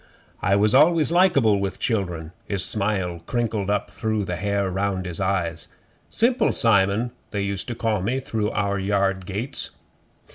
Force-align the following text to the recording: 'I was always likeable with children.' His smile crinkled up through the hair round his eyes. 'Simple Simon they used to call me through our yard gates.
'I 0.41 0.55
was 0.55 0.73
always 0.73 1.11
likeable 1.11 1.59
with 1.59 1.77
children.' 1.77 2.31
His 2.47 2.65
smile 2.65 3.19
crinkled 3.27 3.69
up 3.69 3.91
through 3.91 4.25
the 4.25 4.35
hair 4.35 4.67
round 4.71 5.05
his 5.05 5.21
eyes. 5.21 5.67
'Simple 6.09 6.51
Simon 6.53 7.11
they 7.29 7.43
used 7.43 7.67
to 7.67 7.75
call 7.75 8.01
me 8.01 8.19
through 8.19 8.49
our 8.49 8.79
yard 8.79 9.27
gates. 9.27 9.69